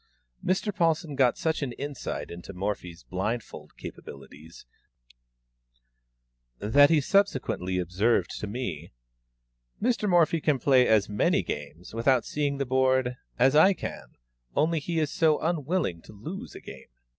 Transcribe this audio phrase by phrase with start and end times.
[0.43, 0.75] Mr.
[0.75, 4.65] Paulsen got such an insight into Morphy's blindfold capabilities,
[6.57, 8.93] that he subsequently observed to me,
[9.79, 10.09] "Mr.
[10.09, 14.15] Morphy can play as many games, without seeing the board, as I can,
[14.55, 16.89] only he is so unwilling to lose a game."